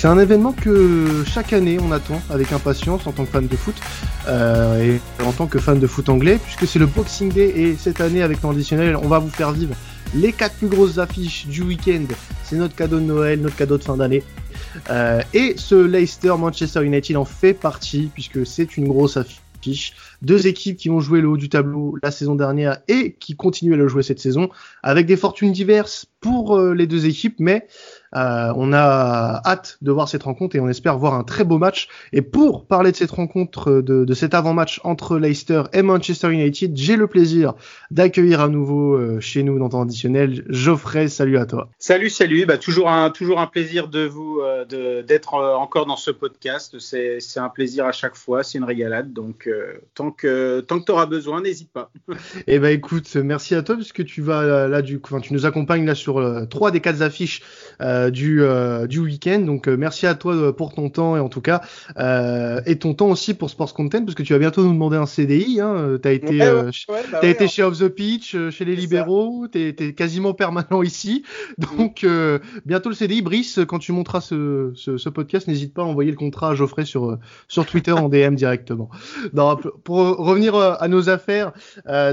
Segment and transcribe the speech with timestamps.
[0.00, 3.54] c'est un événement que chaque année on attend avec impatience en tant que fan de
[3.54, 3.74] foot
[4.28, 7.76] euh, et en tant que fan de foot anglais, puisque c'est le Boxing Day et
[7.76, 9.74] cette année avec l'additionnel, on va vous faire vivre
[10.14, 12.06] les quatre plus grosses affiches du week-end.
[12.44, 14.22] C'est notre cadeau de Noël, notre cadeau de fin d'année.
[14.88, 19.92] Euh, et ce Leicester Manchester United en fait partie puisque c'est une grosse affiche.
[20.22, 23.74] Deux équipes qui ont joué le haut du tableau la saison dernière et qui continuent
[23.74, 24.48] à le jouer cette saison
[24.82, 27.66] avec des fortunes diverses pour euh, les deux équipes, mais
[28.16, 31.58] euh, on a hâte de voir cette rencontre et on espère voir un très beau
[31.58, 31.88] match.
[32.12, 36.76] Et pour parler de cette rencontre, de, de cet avant-match entre Leicester et Manchester United,
[36.76, 37.54] j'ai le plaisir
[37.90, 41.08] d'accueillir à nouveau euh, chez nous dans ton additionnel Geoffrey.
[41.08, 41.68] Salut à toi.
[41.78, 42.46] Salut, salut.
[42.46, 46.78] Bah, toujours un toujours un plaisir de vous d'être encore dans ce podcast.
[46.78, 48.42] C'est un plaisir à chaque fois.
[48.42, 49.12] C'est une régalade.
[49.12, 49.48] Donc
[49.94, 51.90] tant que tant que tu auras besoin, n'hésite pas.
[52.46, 55.84] Eh ben écoute, merci à toi puisque tu vas là du, enfin tu nous accompagnes
[55.86, 57.42] là sur euh, trois des quatre affiches
[57.80, 59.40] euh, du, euh, du week-end.
[59.40, 61.60] Donc merci à toi pour ton temps et en tout cas
[62.66, 65.06] et ton temps aussi pour Sports Content parce que tu vas bientôt nous demander un
[65.06, 65.60] CDI.
[65.60, 65.98] Hein.
[66.02, 70.32] Tu as été, bah été chez Off the Pitch, chez les libéraux, tu es, quasiment
[70.32, 71.24] permanent ici.
[71.58, 72.06] Donc
[72.64, 73.22] bientôt le CDI.
[73.22, 76.84] Brice, quand tu monteras ce, ce, podcast, n'hésite pas à envoyer le contrat à Geoffrey
[76.84, 78.88] sur, sur Twitter en DM directement.
[79.84, 81.52] pour revenir à nos affaires,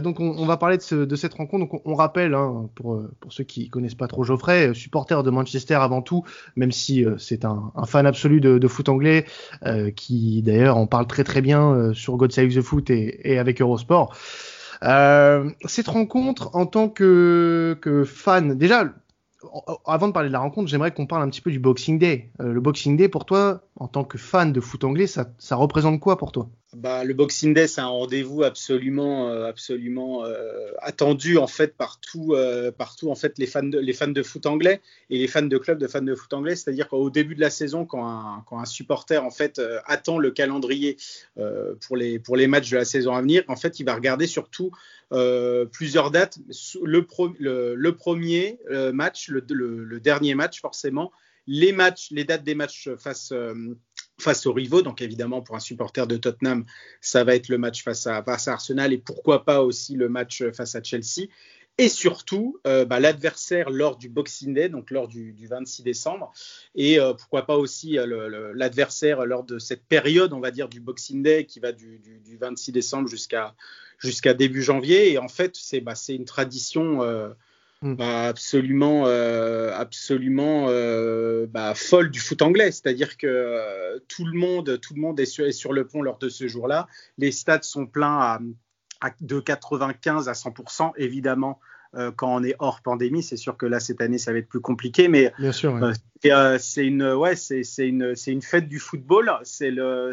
[0.04, 1.68] donc on, va parler de, de, cette rencontre.
[1.70, 5.30] Donc on, rappelle, hein, pour, pour ceux qui connaissent pas trop Geoffrey, euh, supporter de
[5.30, 6.24] Manchester avant tout,
[6.56, 9.26] même si euh, c'est un, fan absolu de, foot anglais,
[9.66, 13.62] euh, qui d'ailleurs en parle très très bien sur God Save the Foot et, avec
[13.62, 14.16] Eurosport.
[14.82, 18.94] cette rencontre en tant que fan, déjà
[19.86, 22.32] avant de parler de la rencontre, j'aimerais qu'on parle un petit peu du Boxing Day.
[22.40, 26.18] le Boxing Day, pour toi, en tant que fan de foot anglais, ça, représente quoi
[26.18, 26.50] pour toi?
[26.76, 32.34] Bah, le Boxing Day, c'est un rendez-vous absolument, euh, absolument euh, attendu en fait partout,
[32.34, 35.44] euh, partout en fait les fans de, les fans de foot anglais et les fans
[35.44, 36.56] de clubs de fans de foot anglais.
[36.56, 40.98] C'est-à-dire qu'au début de la saison, quand un, supporter en fait attend le calendrier
[41.88, 44.72] pour les matchs de la saison à venir, en fait, il va regarder surtout
[45.72, 46.40] plusieurs dates.
[46.84, 47.02] Le,
[47.92, 48.60] premier
[48.94, 51.12] match, le, dernier match forcément,
[51.48, 51.74] les
[52.26, 53.34] dates des matchs face
[54.20, 54.82] face aux rivaux.
[54.82, 56.66] Donc évidemment, pour un supporter de Tottenham,
[57.02, 60.44] ça va être le match face à, face Arsenal et pourquoi pas aussi le match
[60.54, 61.28] face à Chelsea.
[61.80, 66.34] Et surtout, euh, bah, l'adversaire lors du Boxing Day, donc lors du, 26 décembre,
[66.74, 70.80] et euh, pourquoi pas aussi euh, l'adversaire lors de cette période, on va dire, du
[70.80, 72.02] Boxing Day qui va du,
[72.40, 73.56] 26 décembre jusqu'à
[74.00, 75.12] jusqu'à début janvier.
[75.12, 77.02] Et en fait, c'est bah, une tradition
[77.82, 77.96] Mm.
[77.96, 82.72] Bah, absolument, euh, absolument euh, bah, folle du foot anglais.
[82.72, 86.30] C'est-à-dire que euh, tout le monde, tout le monde est sur, le pont lors de
[86.30, 86.88] ce jour-là.
[87.18, 88.40] Les stades sont pleins
[89.02, 91.60] à, de 95 à 100% évidemment.
[92.16, 94.60] quand on est hors pandémie, c'est sûr que là cette année ça va être plus
[94.60, 95.80] compliqué, mais sûr,
[96.60, 99.32] c'est une ouais c'est une une fête du football.
[99.44, 100.12] C'est le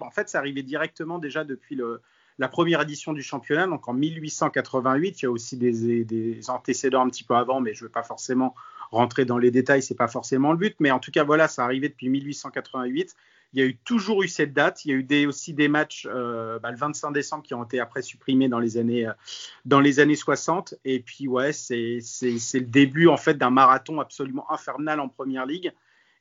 [0.00, 2.00] en fait c'est arrivé directement déjà depuis le
[2.38, 5.22] la première édition du championnat, donc en 1888.
[5.22, 8.02] Il y a aussi des, antécédents un petit peu avant, mais je ne veux pas
[8.02, 8.54] forcément
[8.90, 10.76] rentrer dans les détails, c'est pas forcément le but.
[10.78, 13.14] Mais en tout cas, voilà, ça arrivé depuis 1888.
[13.52, 14.84] Il y a eu toujours eu cette date.
[14.84, 17.80] Il y a eu aussi des matchs euh, bah, le 25 décembre qui ont été
[17.80, 19.12] après supprimés dans les années, euh,
[19.64, 20.74] dans les années 60.
[20.84, 25.72] Et puis, ouais, c'est le début en fait d'un marathon absolument infernal en première ligue.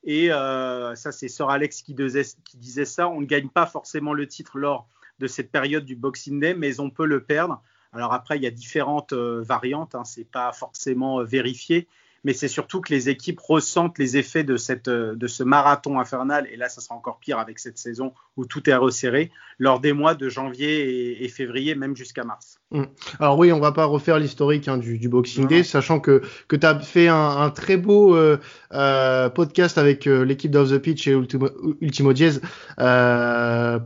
[0.06, 3.10] Et euh, ça, c'est Sir Alex qui, disait ça.
[3.10, 4.88] On ne gagne pas forcément le titre lors
[5.20, 7.62] de cette période du Boxing Day, mais on peut le perdre.
[7.94, 11.88] Alors après, il y a différentes euh, variantes, hein, c'est pas forcément euh, vérifié,
[12.26, 16.00] mais c'est surtout que les équipes ressentent les effets de, cette, euh, de ce marathon
[16.00, 19.80] infernal, et là, ça sera encore pire avec cette saison où tout est resserré, lors
[19.80, 22.60] des mois de janvier et février, même jusqu'à mars.
[22.72, 22.84] Mm.
[23.20, 26.66] Alors oui, on va pas refaire l'historique hein, du, Boxing Day, sachant que, que tu
[26.66, 28.38] as fait un, très beau euh,
[28.74, 31.50] euh, podcast avec euh, l'équipe d'Off the Pitch et Ultimo,
[31.80, 32.42] Ultimo Diaz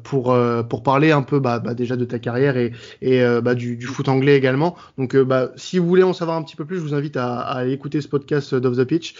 [0.03, 0.38] pour,
[0.69, 2.71] pour parler un peu bah, bah, déjà de ta carrière et,
[3.01, 4.75] et bah, du, foot anglais également.
[4.97, 7.39] Donc bah, si vous voulez en savoir un petit peu plus, je vous invite à,
[7.39, 9.16] à écouter ce podcast d'Off the Pitch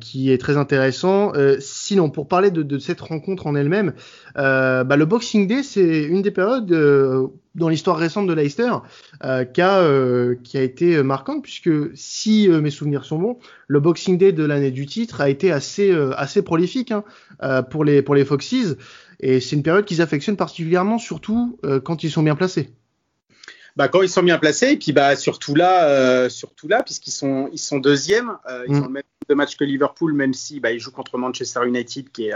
[0.00, 1.32] qui est très intéressant.
[1.58, 3.92] sinon, pour parler de, cette rencontre en elle-même,
[4.34, 6.70] bah, le Boxing Day, c'est une des périodes
[7.54, 8.70] dans l'histoire récente de Leicester
[9.24, 13.38] euh, qui, a, euh, été marquante puisque si euh, mes souvenirs sont bons,
[13.68, 18.02] le Boxing Day de l'année du titre a été assez assez prolifique hein, pour les
[18.02, 18.76] pour les Foxes
[19.20, 22.70] et c'est une période qu'ils affectionnent particulièrement surtout quand ils sont bien placés.
[23.76, 27.48] Bah, quand ils sont bien placés et puis bah surtout là surtout là puisqu'ils sont
[27.52, 28.38] ils sont deuxièmes
[28.68, 28.82] ils mm.
[28.82, 32.12] ont le même de match que Liverpool même si bah, ils jouent contre Manchester United
[32.12, 32.34] qui, est,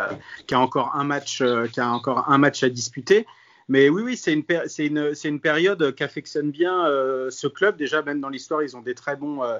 [0.49, 1.43] qui a encore un match
[1.73, 3.25] qui a encore un match à disputer
[3.69, 7.76] mais oui, oui, c'est une, c'est une, c'est une période qu'affectionne bien euh, ce club.
[7.76, 9.58] Déjà, même dans l'histoire, ils ont des très bons, euh,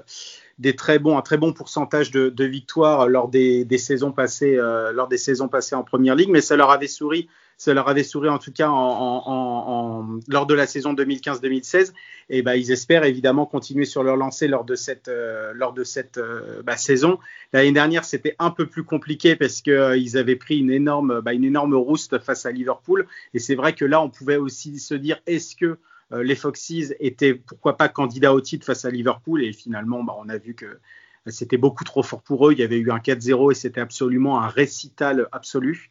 [0.58, 4.56] des très bons, un très bon pourcentage de, de victoires lors des, des saisons passées,
[4.56, 7.28] euh, lors des saisons passées en première ligue, mais ça leur avait souri
[7.58, 11.93] ça leur avait souri en tout cas en, en, en, lors de la saison 2015-2016.
[12.31, 15.82] Et bah, ils espèrent évidemment continuer sur leur lancée lors de cette, euh, lors de
[15.82, 17.19] cette euh, bah, saison.
[17.52, 21.32] L'année dernière, c'était un peu plus compliqué parce qu'ils euh, avaient pris une énorme, bah,
[21.32, 23.08] une énorme rouste face à Liverpool.
[23.34, 25.78] Et c'est vrai que là, on pouvait aussi se dire est-ce que
[26.12, 29.43] euh, les Foxes étaient pourquoi pas candidats au titre face à Liverpool?
[29.43, 30.78] Et finalement, bah, on a vu que
[31.26, 32.52] c'était beaucoup trop fort pour eux.
[32.52, 35.90] Il y avait eu un 4-0 et c'était absolument un récital absolu.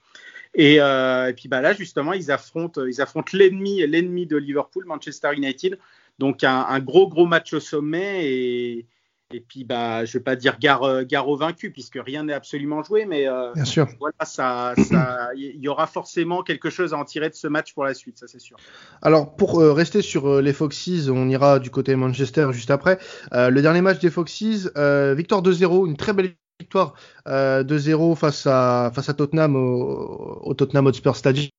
[0.57, 4.86] Et, euh, et, puis bah là, justement, ils affrontent, ils affrontent l'ennemi, l'ennemi de Liverpool,
[4.86, 5.77] Manchester United.
[6.19, 8.25] Donc un, un, gros, gros match au sommet.
[8.25, 8.88] Et,
[9.33, 12.24] et puis, bah, je ne vais pas dire gare, euh, gare au vaincu, puisque rien
[12.24, 13.88] n'est absolument joué, mais euh, Bien sûr.
[14.00, 17.74] voilà, ça, ça, il y aura forcément quelque chose à en tirer de ce match
[17.74, 18.56] pour la suite, ça c'est sûr.
[19.01, 23.00] Alors, pour euh, rester sur les Foxes, on ira du côté Manchester juste après.
[23.33, 24.71] Le dernier match des Foxes,
[25.15, 26.95] victoire 2-0, une très belle victoire
[27.27, 31.50] euh, 2-0 face à face à Tottenham au, Tottenham Hotspur Stadium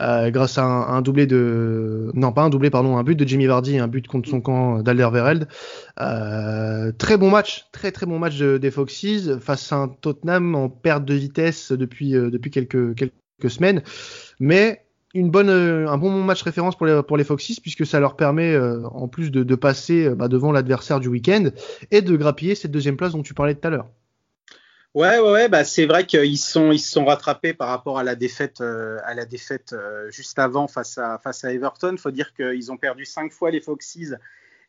[0.00, 3.44] euh, grâce à un, doublé de non pas un doublé pardon un but de Jimmy
[3.44, 5.48] Vardy un but contre son camp d'Alderweireld
[6.00, 10.54] euh, très bon match très très bon match de, des Foxes face à un Tottenham
[10.54, 13.82] en perte de vitesse depuis euh, depuis quelques quelques semaines
[14.40, 18.16] mais une bonne, un bon match référence pour les, pour les Foxes puisque ça leur
[18.16, 21.50] permet euh, en plus de, de passer bah, devant l'adversaire du week-end
[21.90, 23.88] et de grappiller cette deuxième place dont tu parlais tout à l'heure.
[24.96, 28.02] Ouais, ouais, ouais, bah c'est vrai qu'ils sont, ils se sont rattrapés par rapport à
[28.02, 31.98] la défaite, euh, à la défaite euh, juste avant face à, face à Everton.
[31.98, 34.14] Faut dire qu'ils ont perdu cinq fois les Foxes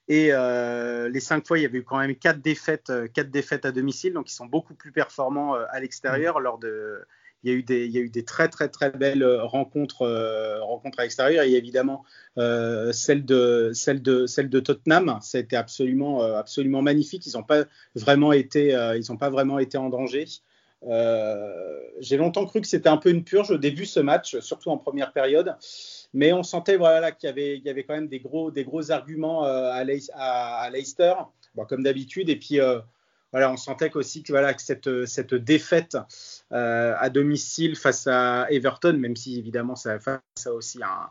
[0.09, 3.63] et euh, les cinq fois, il y avait eu quand même quatre défaites, quatre défaites
[3.63, 7.05] à domicile, donc ils sont beaucoup plus performants à l'extérieur lors de,
[7.47, 10.61] il y, a eu des, il y eu des très très très belles rencontres, euh,
[10.61, 11.45] rencontres à l'extérieur.
[11.45, 12.03] Il y a évidemment
[12.37, 15.19] euh, celle, de, celle, de, celle de Tottenham.
[15.33, 17.25] Été absolument, euh, absolument magnifique.
[17.25, 17.63] Ils n'ont pas,
[17.95, 20.25] vraiment été, euh, ils pas vraiment été en danger.
[20.87, 24.69] Euh, j'ai longtemps cru que c'était un peu une purge au début ce match, surtout
[24.69, 25.55] en première période.
[26.13, 28.91] Mais on sentait voilà, qu'il y avait, y avait quand même des gros, des gros
[28.91, 29.83] arguments à,
[30.13, 31.13] à Leicester
[31.69, 32.29] comme d'habitude.
[32.29, 32.59] Et puis
[33.31, 35.97] voilà, on sentait aussi que, voilà, que cette, cette défaite
[36.51, 41.09] euh, à domicile face à Everton, même si évidemment ça, face à aussi un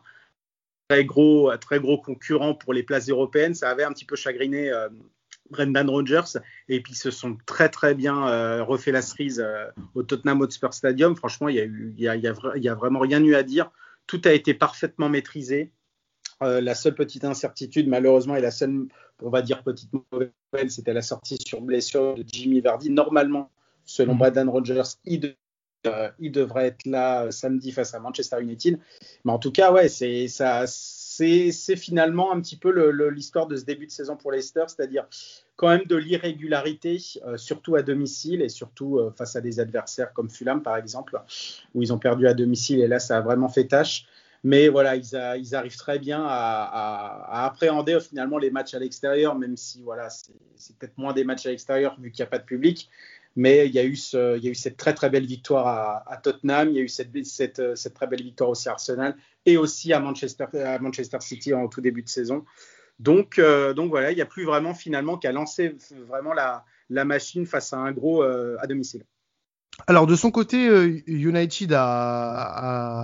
[0.88, 4.70] très gros, très gros concurrent pour les places européennes, ça avait un petit peu chagriné
[4.70, 4.88] euh,
[5.50, 6.38] Brendan Rodgers.
[6.68, 10.40] Et puis ils se sont très très bien euh, refait la cerise euh, au Tottenham
[10.40, 11.16] Hotspur Stadium.
[11.16, 13.70] Franchement, il y, y a, y a, il y a vraiment rien eu à dire.
[14.06, 15.72] Tout a été parfaitement maîtrisé.
[16.42, 18.86] Euh, la seule petite incertitude, malheureusement, et la seule,
[19.22, 22.90] on va dire, petite mauvaise nouvelle, c'était la sortie sur blessure de Jimmy Vardy.
[22.90, 23.50] Normalement,
[23.84, 24.16] selon.
[24.16, 25.36] Braden Rogers, il, de,
[25.86, 28.78] euh, il, devrait être là euh, samedi face à Manchester United.
[29.24, 30.64] Mais en tout cas, ouais, c'est ça.
[30.66, 32.70] C'est finalement un petit peu
[33.08, 35.06] l'histoire de ce début de saison pour Leicester, c'est-à-dire
[35.56, 36.98] quand même de l'irrégularité,
[37.36, 41.18] surtout à domicile et surtout face à des adversaires comme Fulham par exemple,
[41.74, 44.06] où ils ont perdu à domicile et là ça a vraiment fait tâche.
[44.46, 49.82] Mais voilà, ils, arrivent très bien à, appréhender finalement les matchs à l'extérieur, même si
[49.82, 52.88] voilà, c'est peut-être moins des matchs à l'extérieur vu qu'il n'y a pas de public.
[53.34, 56.82] Mais il y, a eu cette très très belle victoire à, Tottenham, il y a
[56.82, 59.16] eu cette, très belle victoire aussi à Arsenal
[59.46, 60.46] et aussi à Manchester,
[61.22, 62.44] City en tout début de saison.
[63.00, 65.76] Donc, euh, voilà, il n'y a plus vraiment finalement qu'à lancer
[66.06, 69.02] vraiment la, la, machine face à un gros euh, à domicile.
[69.86, 73.02] Alors de son côté, euh, United a,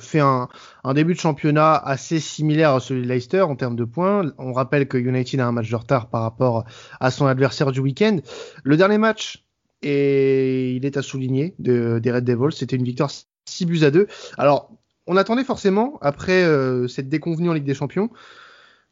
[0.00, 0.48] fait un,
[0.84, 4.32] un, début de championnat assez similaire à celui de Leicester en termes de points.
[4.38, 6.64] On rappelle que United a un match de retard par rapport
[6.98, 8.18] à son adversaire du week-end.
[8.64, 9.44] Le dernier match,
[9.82, 13.10] et il est à souligner, de, des Red Devils, c'était une victoire
[13.44, 14.08] 6 buts à 2.
[14.38, 14.70] Alors
[15.06, 18.10] on attendait forcément, après euh, cette déconvenue en Ligue des Champions,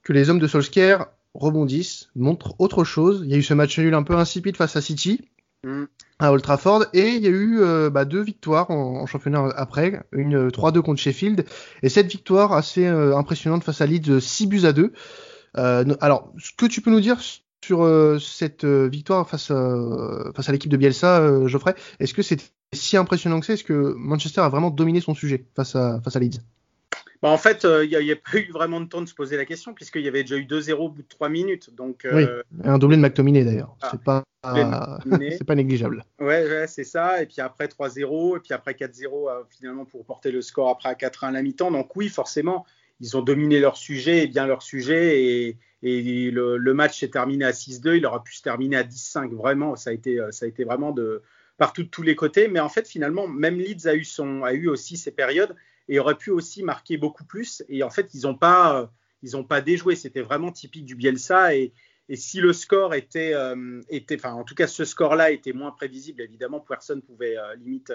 [0.02, 3.22] que les hommes de Solskjaer rebondissent, montrent autre chose.
[3.24, 5.20] Il y a eu ce match nul un peu insipide face à City.
[5.64, 5.84] Mm.
[6.18, 6.86] à Old Trafford.
[6.94, 10.82] Et il y a eu euh, bah, deux victoires en, championnat après, une 3-2 euh,
[10.82, 11.44] contre Sheffield.
[11.82, 14.92] Et cette victoire assez euh, impressionnante face à Leeds 6 buts à 2.
[15.58, 17.20] Euh, alors, ce que tu peux nous dire
[17.62, 23.46] sur cette victoire face à, l'équipe de Bielsa, Geoffrey, est-ce que c'est si impressionnant que
[23.46, 26.40] c'est Est-ce que Manchester a vraiment dominé son sujet face à, face à Leeds?
[27.22, 29.14] Bah en fait, il euh, n'y a, a, pas eu vraiment de temps de se
[29.14, 31.74] poser la question, puisqu'il y avait déjà eu 2-0 au bout de 3 minutes.
[31.74, 32.42] Donc, euh...
[32.50, 33.76] oui, un doublé de McTominay d'ailleurs.
[33.82, 34.24] Ah, c'est pas,
[35.38, 36.02] c'est pas négligeable.
[36.18, 37.22] Ouais, ouais c'est ça.
[37.22, 40.88] Et puis après 3-0, et puis après 4-0, euh, finalement, pour porter le score après
[40.88, 41.70] à 4-1 à la mi-temps.
[41.70, 42.64] Donc oui, forcément,
[43.00, 47.10] ils ont dominé leur sujet, et bien leur sujet, et, et le, le, match s'est
[47.10, 47.98] terminé à 6-2.
[47.98, 49.34] Il aurait pu se terminer à 10-5.
[49.34, 51.20] Vraiment, ça a été, euh, ça a été vraiment de
[51.58, 52.48] partout de tous les côtés.
[52.48, 55.54] Mais en fait, finalement, même Leeds a eu, son, a eu aussi ses périodes
[55.90, 57.62] et aurait pu aussi marquer beaucoup plus.
[57.68, 58.90] Et en fait, ils n'ont pas,
[59.22, 59.96] ils ont pas déjoué.
[59.96, 61.54] C'était vraiment typique du Bielsa.
[61.54, 61.72] Et,
[62.14, 63.34] si le score était,
[63.88, 67.92] était enfin en tout cas ce score-là était moins prévisible, évidemment personne pouvait limite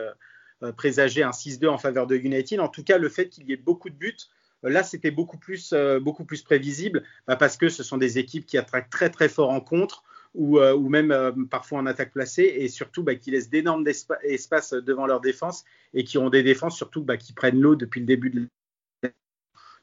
[0.77, 2.61] présager un 6-2 en faveur de United.
[2.61, 4.29] En tout cas, le fait qu'il y ait beaucoup de buts,
[4.63, 8.57] Là, c'était beaucoup plus, beaucoup plus prévisible bah, parce que ce sont des équipes qui
[8.57, 10.03] attraquent très très fort en contre
[10.35, 13.85] ou, ou même parfois en attaque placée et surtout bah, qui laissent d'énormes
[14.23, 15.63] espaces devant leur défense
[15.93, 18.47] et qui ont des défenses surtout bah, qui prennent l'eau depuis le début de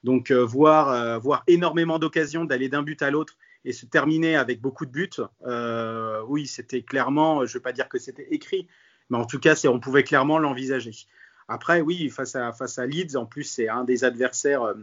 [0.02, 4.36] donc euh, voir, euh, voir énormément d'occasions d'aller d'un but à l'autre et se terminer
[4.36, 5.10] avec beaucoup de buts,
[5.46, 8.66] euh, oui, c'était clairement, je ne veux pas dire que c'était écrit,
[9.08, 10.92] mais en tout cas, on pouvait clairement l'envisager.
[11.46, 14.74] Après, oui, face à, face à Leeds, en plus, c'est un des adversaires,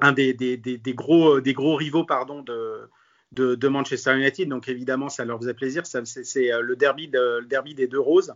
[0.00, 2.90] un des, des, des, gros, des gros rivaux pardon, de,
[3.32, 4.48] de, Manchester United.
[4.48, 5.84] Donc évidemment, ça leur faisait plaisir.
[5.86, 8.34] C'est le derby, de, le derby des deux roses.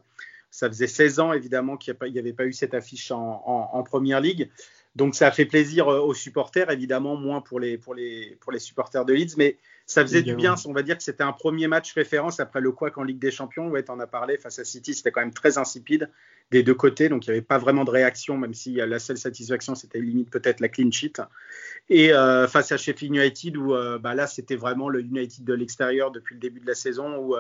[0.51, 3.83] Ça faisait 16 ans, évidemment, qu'il n'y avait pas eu cette affiche en, en, en
[3.83, 4.51] Première Ligue.
[4.95, 8.53] Donc ça a fait plaisir euh, aux supporters, évidemment, moins pour les, pour les, pour
[8.53, 9.57] les supporters de Leeds, mais
[9.87, 10.55] ça faisait du bien.
[10.67, 13.31] On va dire que c'était un premier match référence après le Quack en Ligue des
[13.31, 13.69] Champions.
[13.69, 16.11] Ouais, en as parlé face à City, c'était quand même très insipide
[16.51, 19.17] des deux côtés, donc il n'y avait pas vraiment de réaction, même si la seule
[19.17, 21.23] satisfaction, c'était limite peut-être la clean sheet.
[21.89, 25.55] Et euh, face à Sheffield United, où euh, bah là, c'était vraiment le United de
[25.55, 27.37] l'extérieur depuis le début de la saison, où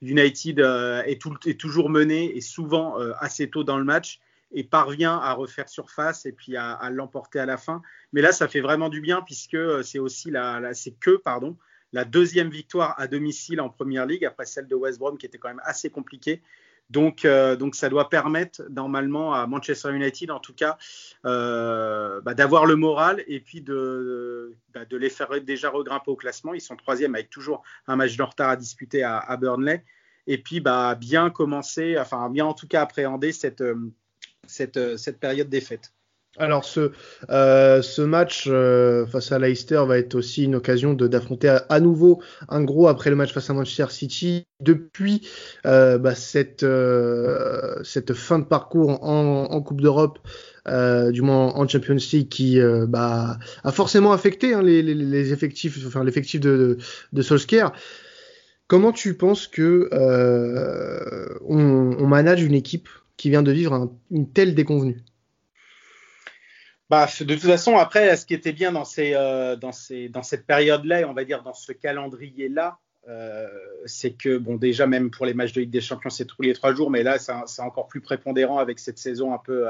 [0.00, 0.58] United
[1.06, 4.20] est, tout, est, toujours mené et souvent assez tôt dans le match
[4.54, 7.82] et parvient à refaire surface et puis à, l'emporter à la fin.
[8.12, 11.58] Mais là, ça fait vraiment du bien puisque euh, c'est aussi la, c'est que pardon
[11.92, 15.38] la deuxième victoire à domicile en première ligue après celle de West Brom qui était
[15.38, 16.42] quand même assez compliquée.
[16.90, 20.76] Donc, euh, donc ça doit permettre normalement à Manchester United, en tout cas,
[21.24, 26.16] euh, bah, d'avoir le moral et puis de, bah, de les faire déjà regrimper au
[26.16, 26.52] classement.
[26.52, 29.84] Ils sont troisième avec toujours un match de retard à disputer à, à Burnley.
[30.26, 33.62] Et puis bah, bien commencer, enfin bien en tout cas appréhender cette,
[34.48, 35.92] cette, cette période des fêtes.
[36.36, 36.90] Alors ce,
[37.30, 42.64] euh, match euh, face à Leicester va être aussi une occasion d'affronter à, nouveau un
[42.64, 44.44] gros après le match face à Manchester City.
[44.60, 45.28] Depuis
[45.64, 47.84] euh, bah, cette, euh,
[48.14, 50.18] fin de parcours en, Coupe d'Europe,
[50.66, 52.58] euh, du moins en Champions League, qui
[52.88, 56.78] bah, a forcément affecté hein, les, effectifs, enfin l'effectif de,
[57.12, 57.72] de, Solskjaer.
[58.66, 59.88] Comment tu penses que
[61.46, 65.04] on manage une équipe qui vient de vivre une telle déconvenue
[66.90, 69.56] bah, de toute façon, après, ce qui était bien dans, euh,
[70.22, 72.78] cette période-là, on va dire dans ce calendrier-là,
[73.08, 73.48] euh,
[73.86, 76.52] c'est que, bon, déjà, même pour les matchs de Ligue des Champions, c'est tous les
[76.52, 79.66] trois jours, mais là, c'est encore plus prépondérant avec cette saison un peu,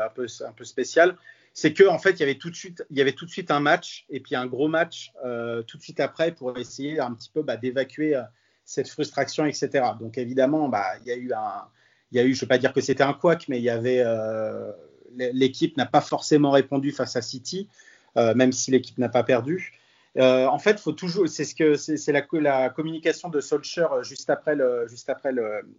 [0.62, 1.16] spéciale.
[1.52, 4.46] C'est qu'en en fait, il y, avait tout de suite, un match et puis un
[4.46, 8.20] gros match euh, tout de suite après pour essayer un petit peu bah, d'évacuer
[8.64, 9.68] cette frustration, etc.
[10.00, 11.68] Donc, évidemment, bah, il y a eu un
[12.14, 13.64] il y a eu, je ne veux pas dire que c'était un couac, mais il
[13.64, 14.70] y avait euh,
[15.16, 17.68] l'équipe n'a pas forcément répondu face à City,
[18.16, 19.80] euh, même si l'équipe n'a pas perdu.
[20.16, 24.56] Euh, en fait, faut toujours, c'est ce que c'est la, communication de Solskjaer juste après
[24.88, 25.32] juste après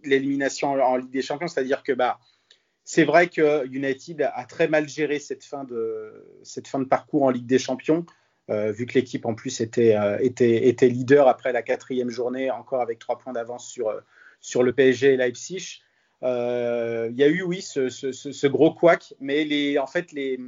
[0.04, 2.18] l'élimination en, Ligue des Champions, c'est-à-dire que bah
[2.84, 7.22] c'est vrai que United a très mal géré cette fin de cette fin de parcours
[7.22, 8.04] en Ligue des Champions.
[8.48, 13.00] Vu que l'équipe en plus était, était, était, leader après la quatrième journée, encore avec
[13.00, 13.92] trois points d'avance sur,
[14.40, 15.80] sur le PSG et Leipzig.
[16.22, 20.38] Euh, il y a eu, oui, ce, gros couac, mais en fait, les,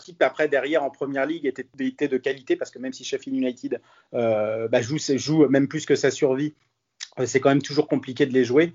[0.00, 3.80] équipes après derrière en première ligue étaient, de qualité parce que même si Sheffield United
[4.14, 6.54] euh, bah, joue, même plus que sa survie,
[7.18, 8.72] euh, c'est quand même toujours compliqué de les jouer.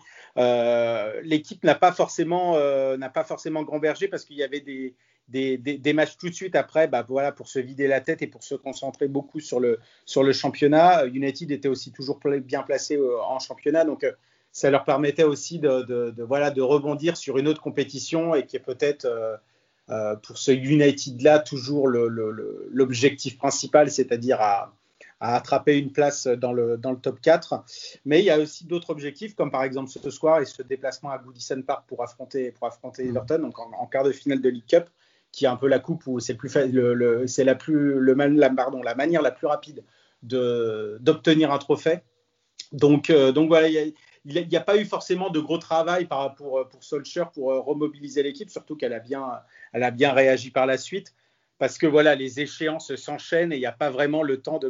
[1.23, 6.17] L'équipe n'a pas forcément euh, pas forcément grand berger parce qu'il y avait des, matchs
[6.17, 9.07] tout de suite après, bah voilà, pour se vider la tête et pour se concentrer
[9.07, 11.05] beaucoup sur le sur le championnat.
[11.05, 14.05] United était aussi toujours bien placé en championnat, donc
[14.51, 18.45] ça leur permettait aussi de, de, de, voilà, de rebondir sur une autre compétition et
[18.45, 19.37] qui est peut-être euh,
[19.89, 24.73] euh, pour ce United-là toujours l'objectif principal, c'est-à-dire à,
[25.19, 27.63] à, attraper une place dans le, dans le top 4.
[28.05, 31.11] Mais il y a aussi d'autres objectifs, comme par exemple ce soir et ce déplacement
[31.11, 34.49] à Goodison Park pour affronter, pour affronter Everton, donc en, en, quart de finale de
[34.49, 34.85] League Cup,
[35.31, 38.83] qui est un peu la coupe où c'est le, c'est la plus le, la, pardon,
[38.83, 39.83] la manière la plus rapide
[40.23, 42.01] d'obtenir un trophée.
[42.71, 43.93] Donc, euh, donc voilà, il
[44.25, 48.23] n'y a pas eu forcément de gros travail par, pour, pour Solskjaer pour euh, remobiliser
[48.23, 51.13] l'équipe, surtout qu'elle a, bien, réagi par la suite.
[51.57, 54.69] Parce que voilà, les échéances s'enchaînent et il n'y a pas vraiment le temps de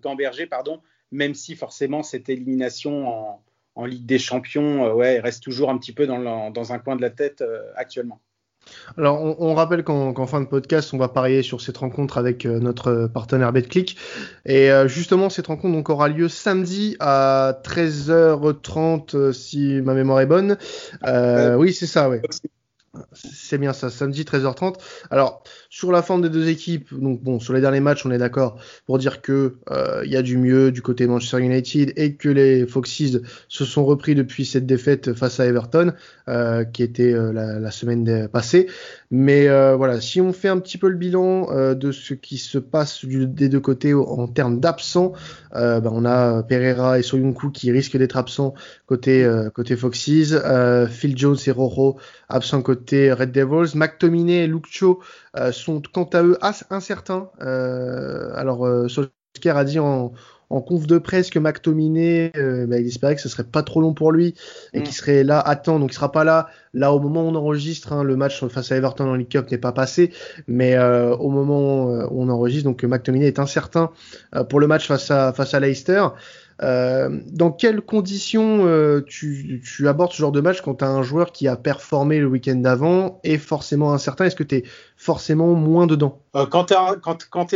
[0.00, 0.80] gamberger, pardon,
[1.12, 3.40] même si forcément cette élimination
[3.76, 7.10] en, Ligue des Champions euh, reste toujours un petit peu dans, un coin de la
[7.10, 8.20] tête euh, actuellement.
[8.96, 12.18] Alors, on, on rappelle qu'en qu fin de podcast, on va parier sur cette rencontre
[12.18, 13.96] avec euh, notre partenaire BetClick.
[14.46, 20.20] Et euh, justement, cette rencontre donc, aura lieu samedi à 13h30, euh, si ma mémoire
[20.20, 20.56] est bonne.
[21.06, 22.22] Euh, oui, c'est ça, ouais.
[23.12, 24.76] C'est bien ça, samedi 13h30.
[25.10, 28.18] Alors, sur la forme des deux équipes, donc bon, sur les derniers matchs, on est
[28.18, 32.14] d'accord pour dire que euh, il y a du mieux du côté Manchester United et
[32.14, 35.92] que les Foxes se sont repris depuis cette défaite face à Everton,
[36.28, 38.68] euh, qui était euh, la, semaine passée.
[39.16, 43.04] Mais voilà, si on fait un petit peu le bilan de ce qui se passe
[43.04, 45.12] des deux côtés en termes d'absents,
[45.52, 48.54] ben, on a Pereira et Soyuncu qui risquent d'être absents
[48.86, 50.34] côté côté Foxes,
[50.90, 51.96] Phil Jones et Rojo
[52.28, 55.00] absents côté Red Devils, McTominay et Luke Cho
[55.52, 56.36] sont quant à eux
[56.70, 57.30] incertains.
[57.38, 60.12] alors Solskjaer a dit en,
[60.54, 63.80] en conf de presse que McTominay, euh, bah, il espérait que ce serait pas trop
[63.80, 64.34] long pour lui
[64.72, 64.82] et mm.
[64.84, 65.80] qu'il serait là à temps.
[65.80, 66.48] Donc il sera pas là.
[66.72, 69.50] Là au moment où on enregistre, hein, le match face à Everton en League Cup
[69.50, 70.12] n'est pas passé,
[70.48, 73.90] mais euh, au moment où on enregistre, donc McTominay est incertain
[74.34, 76.06] euh, pour le match face à face à Leicester.
[76.62, 81.02] Euh, dans quelles conditions euh, tu, abordes ce genre de match quand tu as un
[81.02, 84.26] joueur qui a performé le week-end d'avant et forcément incertain?
[84.26, 84.64] Est-ce que tu es
[84.96, 86.20] forcément moins dedans?
[86.36, 86.74] Euh, Quand tu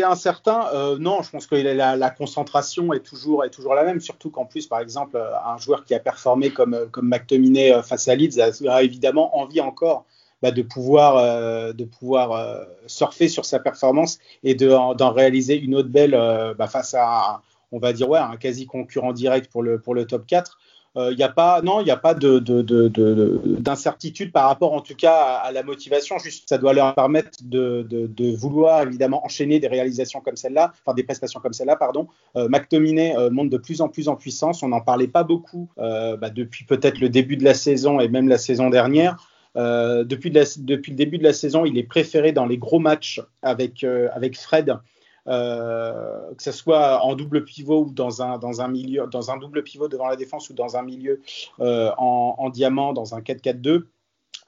[0.01, 0.61] es, incertain,
[0.99, 5.17] non, je pense que la, concentration est toujours, la même, surtout qu'en plus, par exemple,
[5.17, 10.07] un joueur qui a performé comme, comme McTominay face à Leeds a, évidemment envie encore
[10.43, 16.19] bah, de pouvoir, de pouvoir surfer sur sa performance et d'en réaliser une autre belle
[16.59, 20.07] bah, face à on va dire, ouais, un quasi concurrent direct pour le, pour le
[20.07, 20.59] top 4.
[20.99, 24.73] Il euh, n'y a pas, non, il n'y a pas d'incertitude de, de, par rapport,
[24.73, 26.19] en tout cas, à, la motivation.
[26.19, 31.05] Juste, ça doit leur permettre de, vouloir évidemment enchaîner des réalisations comme celle-là, enfin des
[31.05, 32.09] prestations comme celle-là, pardon.
[32.37, 34.63] Euh, McTominay euh, monte de plus en plus en puissance.
[34.63, 38.29] On n'en parlait pas beaucoup bah, depuis peut-être le début de la saison et même
[38.29, 39.17] la saison dernière.
[39.55, 43.85] depuis, depuis, le début de la saison, il est préféré dans les gros matchs avec,
[43.85, 44.79] avec Fred
[45.27, 49.37] euh, que ce soit en double pivot ou dans un, dans un milieu, dans un
[49.37, 51.21] double pivot devant la défense ou dans un milieu
[51.61, 53.85] euh, en, diamant, dans un 4-4-2.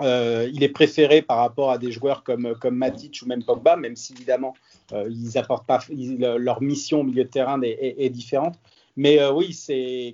[0.03, 3.77] Euh, il est préféré par rapport à des joueurs comme, comme Matic ou même Pogba,
[3.77, 4.55] même si évidemment
[4.93, 8.59] ils apportent pas leur mission au milieu de terrain est, différente.
[8.97, 9.55] Mais oui,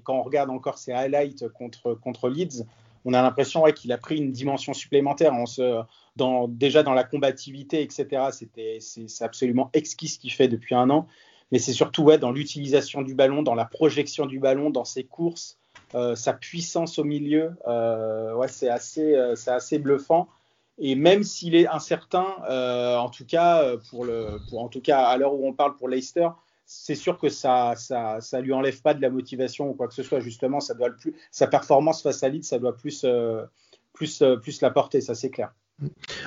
[0.05, 2.65] quand on regarde encore ses highlights contre, contre Leeds,
[3.07, 5.33] on a l'impression ouais, qu'il a pris une dimension supplémentaire.
[6.49, 8.29] Déjà dans la combativité, etc.
[8.33, 11.07] C'était, c'est, absolument exquis ce qu'il fait depuis un an.
[11.53, 15.05] Mais c'est surtout ouais, dans l'utilisation du ballon, dans la projection du ballon, dans ses
[15.05, 15.59] courses,
[15.95, 17.53] euh, sa puissance au milieu.
[17.69, 20.29] Euh, ouais, c'est assez, euh, c'est assez bluffant.
[20.79, 22.27] Et même s'il est incertain,
[22.99, 26.29] en tout cas pour le, en tout cas à l'heure où on parle pour Leicester,
[26.67, 29.95] c'est sûr que ça, ça, ça lui enlève pas de la motivation ou quoi que
[29.95, 30.21] ce soit.
[30.21, 33.07] Justement, ça doit le plus, sa performance face à Leeds, ça doit plus,
[33.95, 35.55] plus, plus la porter, ça c'est clair.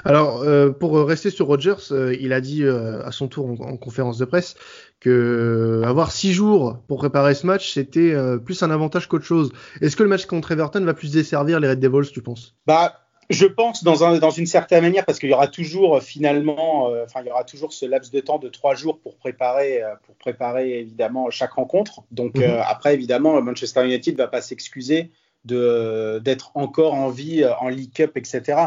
[0.05, 3.77] Alors, euh, pour rester sur Rogers, euh, il a dit euh, à son tour en,
[3.77, 4.55] conférence de presse
[4.99, 9.51] que avoir six jours pour préparer ce match, c'était plus un avantage qu'autre chose.
[9.81, 12.55] Est-ce que le match contre Everton va plus desservir les Red Devils, tu penses?
[12.67, 16.87] Bah, je pense dans, un, dans une certaine manière parce qu'il y aura toujours finalement,
[17.05, 20.15] enfin, il y aura toujours ce laps de temps de trois jours pour préparer, pour
[20.15, 22.01] préparer évidemment chaque rencontre.
[22.11, 22.61] Donc mhm.
[22.67, 25.11] après, évidemment, Manchester United va pas s'excuser
[25.45, 28.57] de d'être encore en vie en League Cup, etc.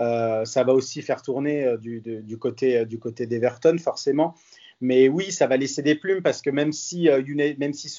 [0.00, 4.34] Euh, ça va aussi faire tourner euh, du, du, côté euh, du côté d'Everton forcément.
[4.80, 7.08] Mais oui, ça va laisser des plumes parce que même si,
[7.58, 7.96] même si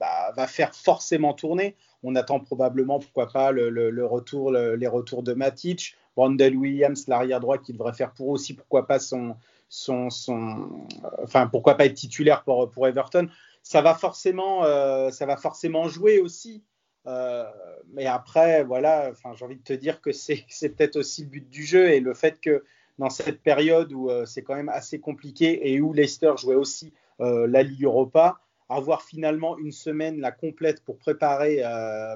[0.00, 5.34] bah, va faire forcément tourner, on attend probablement, pourquoi pas, le, retour, les retours de
[5.34, 9.36] Matic, Brandel Williams, l'arrière droit, qui devrait faire pour aussi, pourquoi pas, son,
[9.68, 10.86] son, son
[11.22, 13.28] enfin, pourquoi pas être titulaire pour, pour Everton.
[13.62, 14.62] Ça va forcément,
[15.10, 16.64] ça va forcément jouer aussi.
[17.06, 17.44] Euh,
[17.92, 21.48] mais après, voilà, enfin, j'ai envie de te dire que c'est peut-être aussi le but
[21.48, 22.64] du jeu et le fait que
[22.98, 26.92] dans cette période où euh, c'est quand même assez compliqué et où Leicester jouait aussi
[27.20, 31.62] euh, la Ligue Europa, avoir finalement une semaine la complète pour préparer,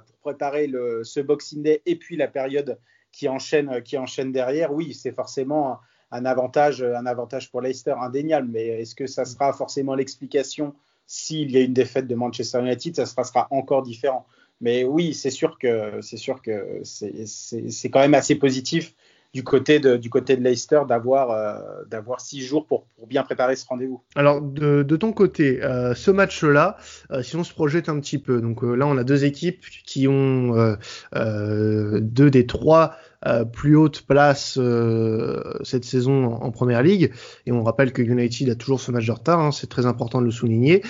[0.04, 2.76] pour préparer le, ce Boxing Day et puis la période
[3.12, 5.78] qui enchaîne, qui enchaîne derrière, oui, c'est forcément
[6.10, 8.48] un avantage, un avantage pour Leicester indéniable.
[8.50, 10.74] Mais est-ce que ça sera forcément l'explication?
[11.06, 14.26] S'il y a une défaite de Manchester United Ça sera encore différent.
[14.60, 18.94] Mais oui, c'est sûr que c'est sûr que c'est quand même assez positif
[19.32, 23.22] du côté de, du côté de Leicester d'avoir euh, d'avoir six jours pour, pour, bien
[23.22, 24.02] préparer ce rendez-vous.
[24.16, 26.76] Alors de, de, ton côté, euh, ce match-là,
[27.10, 30.08] euh, si on se projette un petit peu, donc là on a deux équipes qui
[30.08, 30.76] ont
[31.14, 32.96] deux des trois
[33.52, 37.12] plus haute place euh, cette saison en, première ligue.
[37.46, 40.20] Et on rappelle que United a toujours ce match de retard, hein, c'est très important
[40.20, 40.82] de le souligner.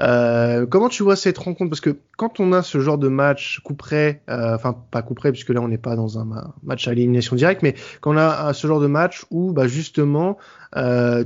[0.00, 1.70] Euh, comment tu vois cette rencontre?
[1.70, 5.30] Parce que quand on a ce genre de match coup près, enfin pas coup près
[5.30, 8.52] puisque là on n'est pas dans un match à élimination directe, mais quand on a
[8.52, 10.38] ce genre de match où bah, justement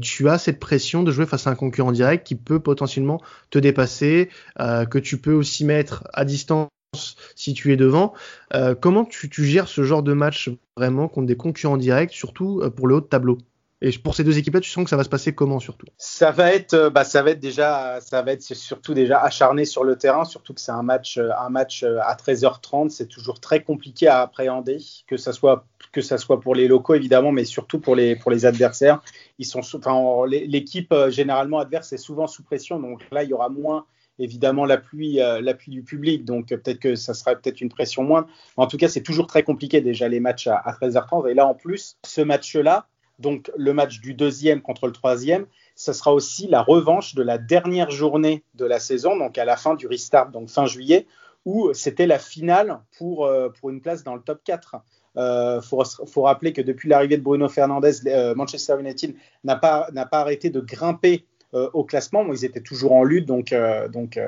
[0.01, 3.21] tu as cette pression de jouer face à un concurrent direct qui peut potentiellement
[3.51, 6.69] te dépasser, que tu peux aussi mettre à distance
[7.37, 8.13] si tu es devant.
[8.81, 12.97] comment tu, gères ce genre de match vraiment contre des concurrents directs, surtout pour le
[12.97, 13.39] haut de tableau?
[13.83, 15.87] Et pour ces deux équipes-là, tu sens que ça va se passer comment surtout?
[15.97, 19.65] Ça va être, euh, bah, ça va être déjà, ça va être surtout déjà acharné
[19.65, 23.07] sur le terrain, surtout que c'est un match, euh, un match euh, à 13h30, c'est
[23.07, 27.33] toujours très compliqué à appréhender, que ça soit que ça soit pour les locaux évidemment,
[27.33, 29.01] mais surtout pour les pour les adversaires.
[29.39, 33.49] Ils sont, enfin, l'équipe généralement adverse est souvent sous pression, donc là il y aura
[33.49, 33.87] moins
[34.21, 38.29] évidemment l'appui l'appui du public, donc peut-être que ça sera peut-être une pression moindre.
[38.57, 41.47] En tout cas, c'est toujours très compliqué déjà les matchs à, à 13h30, et là
[41.47, 42.87] en plus, ce match-là
[43.21, 47.39] donc le match du deuxième contre le troisième, ce sera aussi la revanche de la
[47.39, 51.07] dernière journée de la saison, donc à la fin du restart, donc fin juillet,
[51.45, 54.77] où c'était la finale pour, euh, pour une place dans le top 4.
[55.17, 59.89] Il euh, faut, rappeler que depuis l'arrivée de Bruno Fernandez, euh, Manchester United n'a pas,
[60.11, 62.25] pas arrêté de grimper au classement.
[62.33, 63.55] ils étaient toujours en lutte, donc,
[63.93, 64.19] donc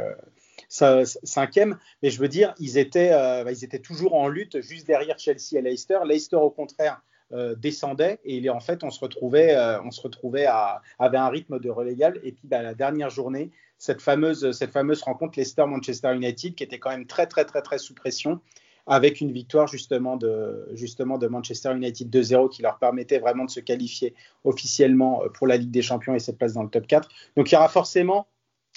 [0.68, 1.78] cinquième.
[2.02, 3.12] Mais je veux dire, ils étaient,
[3.50, 5.98] ils étaient toujours en lutte juste derrière Chelsea et Leicester.
[6.04, 7.02] Leicester, au contraire,
[7.34, 11.30] euh, descendait et en fait on se retrouvait, euh, on se retrouvait à, avait un
[11.30, 16.14] rythme de relégal et puis bah, la dernière journée cette fameuse, cette fameuse rencontre Leicester-Manchester
[16.14, 18.42] United qui était quand même très très très très sous pression
[18.86, 23.50] avec une victoire justement de, justement de Manchester United 2-0 qui leur permettait vraiment de
[23.50, 24.14] se qualifier
[24.44, 27.08] officiellement euh, pour la Ligue des Champions et cette place dans le top 4.
[27.36, 28.26] Donc il y aura forcément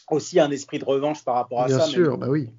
[0.10, 1.78] aussi un esprit de revanche par rapport à ça.
[1.78, 2.50] Bien sûr, bah oui.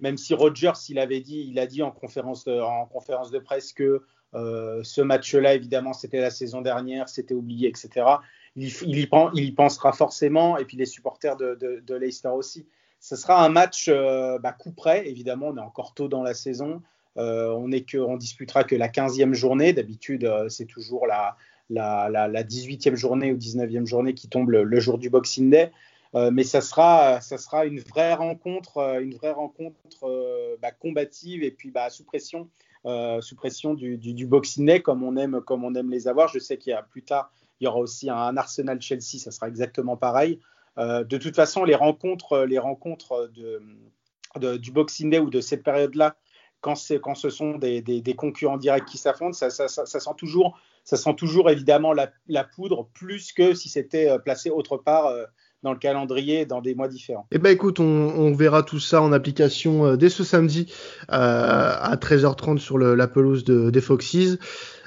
[0.00, 3.72] Même si Rogers, il avait dit, il a dit en conférence en conférence de presse
[3.72, 4.02] que
[4.34, 8.06] euh, ce match-là, évidemment, c'était la saison dernière, c'était oublié, etc.
[8.56, 12.66] Il, y, pensera forcément, et puis les supporters de, Leicester aussi.
[13.00, 16.34] Ce sera un match euh, bah, coup près, évidemment, on est encore tôt dans la
[16.34, 16.82] saison.
[17.16, 19.72] Euh, on, est que, on disputera que la 15e journée.
[19.72, 21.36] D'habitude, c'est toujours la,
[21.70, 25.72] la, 18e journée ou 19e journée qui tombe le, jour du Boxing Day.
[26.32, 31.70] mais ça sera, ça sera une vraie rencontre, une vraie rencontre bah, combative et puis
[31.70, 32.48] bah, sous pression
[32.86, 36.28] euh, sous pression du, Boxing Day comme on aime comme on aime les avoir.
[36.28, 39.30] Je sais qu'il y a plus tard il y aura aussi un Arsenal Chelsea, ça
[39.30, 40.40] sera exactement pareil.
[40.76, 45.62] Euh, de toute façon, les rencontres les rencontres de, du Boxing Day ou de cette
[45.62, 46.16] période-là,
[46.64, 51.14] quand, quand ce sont des, des, concurrents directs qui s'affrontent, ça, sent toujours ça sent
[51.16, 55.12] toujours évidemment la, poudre plus que si c'était euh, placé autre part
[55.64, 57.26] dans le calendrier dans des mois différents.
[57.32, 60.72] Eh ben écoute, on, verra tout ça en application euh, dès ce samedi
[61.10, 64.38] euh, à 13h30 sur la pelouse de, des Foxes.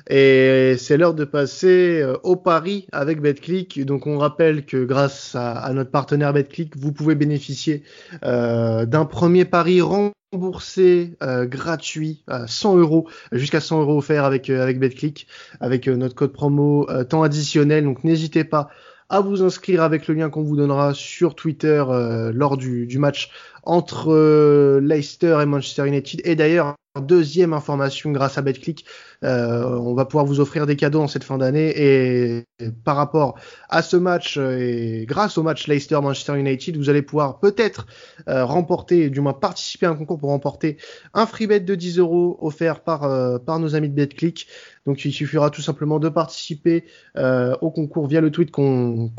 [0.10, 3.86] Et c'est l'heure de passer euh, au pari avec BetClick.
[3.86, 7.84] Donc on rappelle que grâce à, notre partenaire BetClick, vous pouvez bénéficier
[8.22, 15.28] d'un premier pari remboursé gratuit à 100 euros jusqu'à 100 euros offerts avec avec BetClick
[15.60, 17.84] avec notre code promo temps additionnel.
[17.84, 18.70] Donc n'hésitez pas
[19.10, 23.32] à vous inscrire avec le lien qu'on vous donnera sur Twitter euh, lors du, match
[23.64, 26.22] entre euh, Leicester et Manchester United.
[26.26, 28.86] Et d'ailleurs, deuxième information grâce à BetClick,
[29.24, 31.74] euh, on va pouvoir vous offrir des cadeaux en cette fin d'année.
[31.76, 32.46] Et,
[32.84, 33.36] par rapport
[33.70, 37.88] à ce match et grâce au match Leicester-Manchester United, vous allez pouvoir peut-être
[38.30, 40.78] euh, remporter, du moins participer à un concours pour remporter
[41.14, 44.48] un free bet de 10 euros offert par, euh, par nos amis de BetClick.
[44.86, 49.12] Donc il suffira tout simplement de participer au concours via le tweet qu'on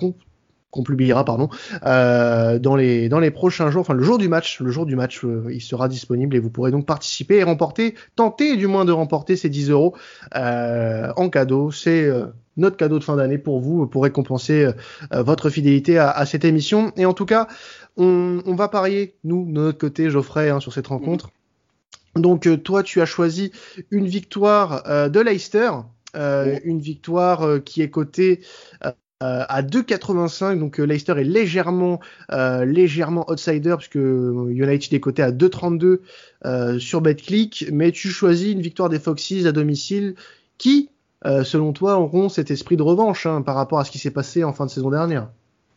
[0.71, 1.49] qu'on publiera pardon
[1.87, 4.97] euh, dans les dans les prochains jours enfin le jour du match le jour du
[4.97, 8.85] match euh, il sera disponible et vous pourrez donc participer et remporter tenter du moins
[8.85, 9.95] de remporter ces 10 euros
[10.37, 11.71] euh, en cadeau.
[11.71, 12.27] C'est euh,
[12.57, 14.71] notre cadeau de fin d'année pour vous pour récompenser
[15.13, 16.93] euh, votre fidélité à, à, cette émission.
[16.97, 17.49] Et en tout cas
[17.97, 21.31] on, on va parier nous de notre côté Geoffrey hein, sur cette rencontre.
[22.17, 23.53] Donc toi tu as choisi
[23.91, 25.71] une victoire de Leicester
[26.17, 28.41] euh, une victoire qui est cotée
[29.21, 30.61] euh, à 2,85.
[30.61, 31.99] Donc euh, Leicester est légèrement,
[32.31, 37.67] euh, légèrement outsider puisque United est coté à 2,32 sur BetClick.
[37.73, 40.15] Mais tu choisis une victoire des Foxes à domicile
[40.57, 40.91] qui,
[41.25, 44.45] selon toi, auront cet esprit de revanche hein, par rapport à ce qui s'est passé
[44.45, 45.29] en fin de saison dernière.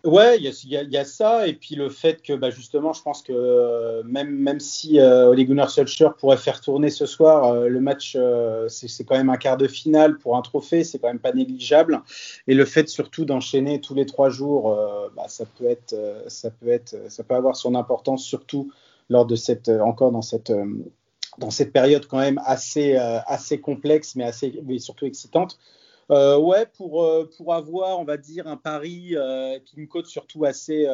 [0.03, 3.33] Ouais, il y, a ça, et puis le fait que bah, justement, je pense que
[3.33, 7.79] euh, même, même si euh, Ole Gunnar Solskjaer pourrait faire tourner ce soir, euh, le
[7.81, 11.19] match, euh, c'est quand même un quart de finale pour un trophée, c'est quand même
[11.19, 12.01] pas négligeable.
[12.47, 14.75] Et le fait surtout d'enchaîner tous les trois jours,
[15.15, 15.95] bah, ça peut être,
[16.27, 18.71] ça peut être, ça peut avoir son importance, surtout
[19.07, 20.51] lors de cette, encore dans cette,
[21.37, 25.59] dans cette période quand même assez, assez complexe, mais assez, mais surtout excitante.
[26.11, 30.07] Euh, ouais, pour, euh, pour avoir, on va dire, un pari euh, qui me cote
[30.07, 30.87] surtout assez,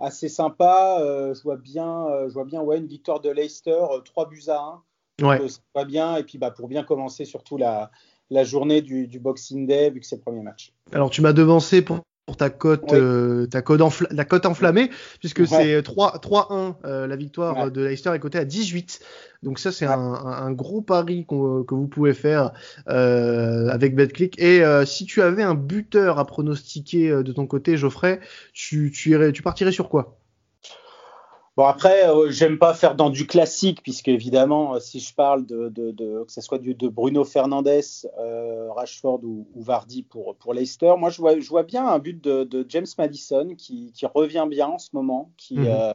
[0.00, 0.98] assez sympa,
[1.34, 4.82] je vois bien, je vois bien ouais, une victoire de Leicester, 3 buts à
[5.20, 5.26] 1.
[5.26, 5.48] Ouais.
[5.48, 6.16] ça va bien.
[6.16, 7.90] Et puis bah, pour bien commencer surtout la,
[8.30, 10.72] la journée du, du, Boxing Day, vu que c'est le premier match.
[10.92, 12.00] Alors tu m'as devancé pour
[12.36, 13.80] ta cote, euh, ta cote
[14.10, 19.00] la cote enflammée, puisque c'est 3-1 euh, la victoire de Leicester est cotée à 18.
[19.42, 22.52] Donc ça c'est un, gros pari que vous pouvez faire
[22.88, 24.40] euh, avec BetClick.
[24.40, 28.20] Et si tu avais un buteur à pronostiquer de ton côté, Geoffrey,
[28.52, 30.16] tu, tu, irais, tu partirais sur quoi?
[31.54, 35.44] Bon après, euh, j'aime pas faire dans du classique puisque évidemment, euh, si je parle
[35.44, 40.02] de, de, de que ce soit du, de Bruno Fernandes, euh, Rashford ou, ou, Vardy
[40.02, 43.54] pour pour Leicester, moi je vois, je vois bien un but de, de James Madison
[43.54, 45.66] qui, qui, revient bien en ce moment, qui mhm.
[45.68, 45.92] euh,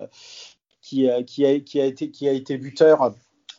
[0.83, 3.15] qui, qui, a, qui a été qui a été buteur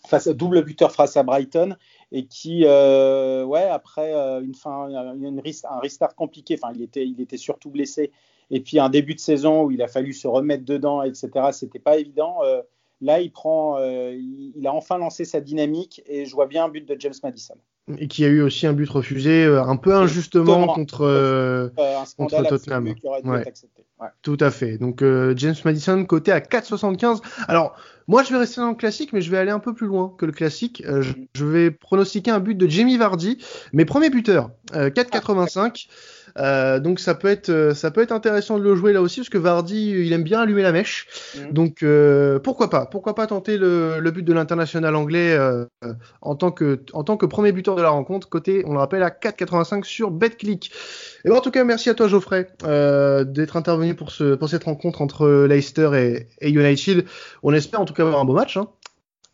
[0.07, 1.77] face double buteur face à Brighton
[2.13, 7.37] et qui ouais après une fin une, un restart compliqué, enfin il était il était
[7.37, 8.13] surtout blessé
[8.51, 11.29] et puis un début de saison où il a fallu se remettre dedans, etc.
[11.53, 12.39] C'était pas évident.
[12.45, 12.63] Euh,
[13.01, 16.69] là, il prend, euh, il, a enfin lancé sa dynamique et je vois bien un
[16.69, 17.55] but de James Madison.
[17.99, 21.71] Et qui a eu aussi un but refusé, euh, un peu injustement contre,
[22.17, 22.95] contre Tottenham.
[24.23, 24.79] Tout à fait.
[24.79, 25.03] Donc
[25.37, 27.21] James Madison côté à 4,75.
[27.49, 27.75] Alors
[28.09, 30.13] moi je vais rester dans le classique, mais je vais aller un peu plus loin
[30.19, 30.83] que le classique.
[30.85, 31.27] je, mm.
[31.35, 33.39] je, vais pronostiquer un but de Jamie Vardy,
[33.73, 35.87] mes premiers buteurs, 4,85.
[36.37, 39.21] Euh, donc ça peut être euh, ça peut être intéressant de le jouer là aussi
[39.21, 41.07] parce que Vardy il aime bien allumer la mèche.
[41.37, 41.53] Mm.
[41.53, 45.65] Donc euh, pourquoi pas pourquoi pas tenter le, le but de l'international anglais euh,
[46.21, 49.03] en tant que en tant que premier buteur de la rencontre côté on le rappelle
[49.03, 50.71] à 4,85 sur BetClick.
[51.25, 54.65] Et bon, en tout cas merci à toi Geoffrey d'être intervenu pour ce pour cette
[54.65, 57.05] rencontre entre Leicester et, et United.
[57.43, 58.57] On espère en tout cas avoir un beau match.
[58.57, 58.69] Hein.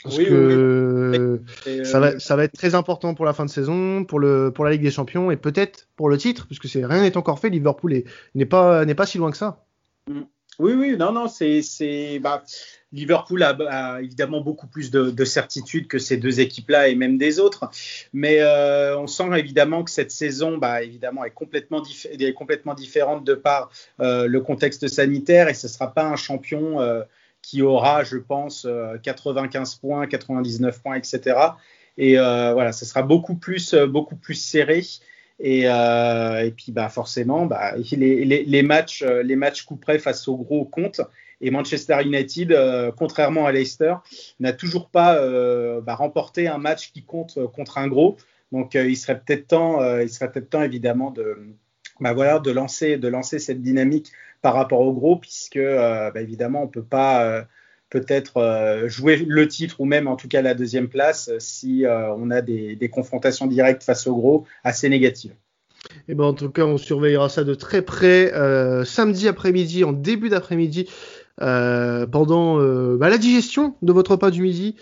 [0.03, 1.41] Parce oui, que
[1.85, 4.67] ça, va, ça va être très important pour la fin de saison, pour, le, pour
[4.67, 7.49] la Ligue des Champions et peut-être pour le titre, puisque c'est, rien n'est encore fait.
[7.49, 8.03] Liverpool
[8.35, 9.65] n'est pas, n'est pas si loin que ça.
[10.09, 10.23] Mm.
[10.59, 11.63] Oui, oui, non, non, c'est.
[11.63, 12.45] c'est bah,
[12.93, 17.41] Liverpool a, évidemment beaucoup plus de, de certitude que ces deux équipes-là et même des
[17.41, 17.69] autres.
[18.13, 23.25] Mais euh, on sent évidemment que cette saison, bah, évidemment, est complètement, est complètement différente
[23.25, 26.81] de par euh, le contexte sanitaire et ce ne sera pas un champion.
[26.81, 27.03] Euh,
[27.45, 28.67] qui aura, je pense,
[29.03, 31.37] 95 euh, points, 99 points, etc.
[31.99, 34.83] Et euh, voilà, ce sera beaucoup plus, euh, beaucoup plus serré.
[35.41, 35.63] Et,
[36.57, 39.67] puis bah, forcément, bah, les, matchs, les matchs
[40.01, 41.03] face au gros compte.
[41.41, 42.57] Et Manchester United,
[42.97, 43.95] contrairement à Leicester,
[44.41, 45.21] n'a toujours pas
[45.81, 48.17] bah, remporté un match qui compte contre un gros.
[48.53, 51.37] Donc il serait peut-être temps, il serait peut-être temps évidemment de,
[52.01, 54.13] bah, voilà, de lancer, de lancer cette dynamique
[54.45, 57.43] par rapport au gros, puisque euh, bah, évidemment, on ne peut pas euh,
[57.89, 62.31] peut-être euh, jouer le titre ou même en tout cas la deuxième place si on
[62.31, 65.33] a des, confrontations directes face au gros assez négatives.
[66.09, 68.33] Eh ben en tout cas, on surveillera ça de très près
[68.85, 70.91] samedi après-midi, en début d'après-midi,
[71.39, 72.59] pendant
[72.97, 74.77] bah, la digestion de votre repas du midi.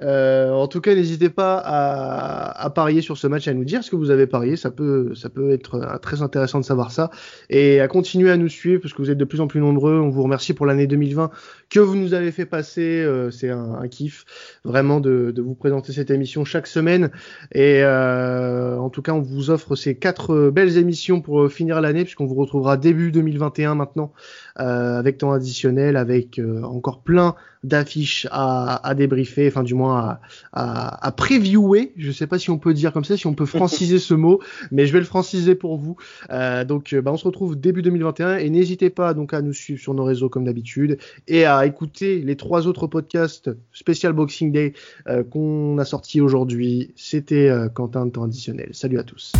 [0.00, 3.90] Euh, en tout cas, n'hésitez pas à, parier sur ce match, à nous dire ce
[3.90, 4.56] que vous avez parié.
[4.56, 5.12] Ça peut,
[5.50, 7.10] être euh, très intéressant de savoir ça.
[7.50, 9.98] Et à continuer à nous suivre parce que vous êtes de plus en plus nombreux.
[10.00, 11.30] On vous remercie pour l'année 2020
[11.70, 13.02] que vous nous avez fait passer.
[13.02, 14.24] Euh, c'est un, kiff
[14.64, 17.10] vraiment de, vous présenter cette émission chaque semaine.
[17.54, 22.26] Et en tout cas, on vous offre ces quatre belles émissions pour finir l'année puisqu'on
[22.26, 24.12] vous retrouvera début 2021 maintenant
[24.56, 30.18] avec temps additionnel, avec encore plein d'affiches à, à débriefer, enfin du moins
[30.52, 31.92] à, à, previewer.
[31.96, 34.40] Je sais pas si on peut dire comme ça, si on peut franciser ce mot,
[34.70, 35.96] mais je vais le franciser pour vous.
[36.30, 39.80] Euh, donc, bah, on se retrouve début 2021 et n'hésitez pas donc à nous suivre
[39.80, 44.74] sur nos réseaux comme d'habitude et à écouter les trois autres podcasts spécial Boxing Day
[45.08, 46.92] euh, qu'on a sortis aujourd'hui.
[46.96, 48.70] C'était euh, Quentin de temps additionnel.
[48.72, 49.32] Salut à tous.